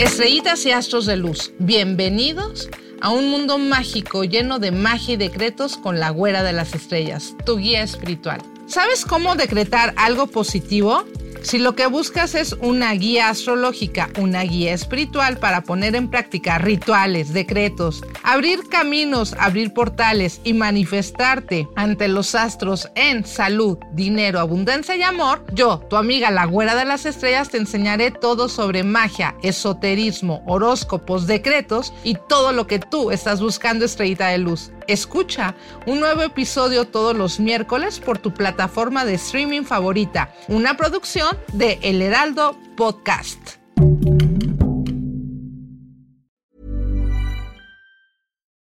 [0.00, 2.68] Estrellitas y astros de luz, bienvenidos
[3.00, 7.34] a un mundo mágico lleno de magia y decretos con la güera de las estrellas,
[7.46, 8.42] tu guía espiritual.
[8.66, 11.04] ¿Sabes cómo decretar algo positivo?
[11.46, 16.58] Si lo que buscas es una guía astrológica, una guía espiritual para poner en práctica
[16.58, 24.96] rituales, decretos, abrir caminos, abrir portales y manifestarte ante los astros en salud, dinero, abundancia
[24.96, 29.36] y amor, yo, tu amiga la güera de las estrellas, te enseñaré todo sobre magia,
[29.44, 34.72] esoterismo, horóscopos, decretos y todo lo que tú estás buscando estrellita de luz.
[34.88, 35.54] Escucha
[35.86, 41.78] un nuevo episodio todos los miércoles por tu plataforma de streaming favorita, una producción de
[41.82, 43.56] El Heraldo Podcast.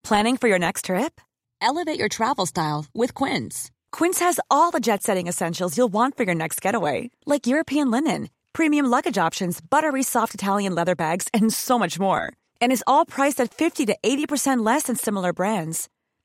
[0.03, 1.21] Planning for your next trip?
[1.61, 3.69] Elevate your travel style with Quince.
[3.91, 7.91] Quince has all the jet setting essentials you'll want for your next getaway, like European
[7.91, 12.33] linen, premium luggage options, buttery soft Italian leather bags, and so much more.
[12.59, 15.89] And is all priced at 50 to 80% less than similar brands.